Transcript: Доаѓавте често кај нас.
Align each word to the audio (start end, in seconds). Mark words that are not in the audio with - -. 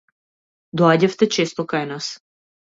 Доаѓавте 0.81 1.29
често 1.37 1.67
кај 1.75 1.87
нас. 1.93 2.09